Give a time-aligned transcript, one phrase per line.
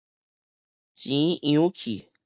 [0.95, 2.11] 錢溶去